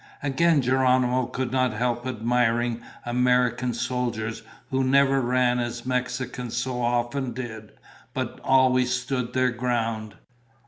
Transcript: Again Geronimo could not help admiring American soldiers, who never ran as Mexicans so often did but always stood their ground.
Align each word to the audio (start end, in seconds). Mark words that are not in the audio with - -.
Again 0.23 0.63
Geronimo 0.63 1.27
could 1.27 1.51
not 1.51 1.73
help 1.73 2.07
admiring 2.07 2.81
American 3.05 3.71
soldiers, 3.71 4.41
who 4.71 4.83
never 4.83 5.21
ran 5.21 5.59
as 5.59 5.85
Mexicans 5.85 6.57
so 6.57 6.81
often 6.81 7.33
did 7.33 7.73
but 8.15 8.39
always 8.43 8.91
stood 8.91 9.33
their 9.33 9.51
ground. 9.51 10.15